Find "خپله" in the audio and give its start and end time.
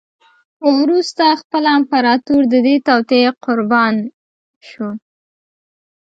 1.41-1.69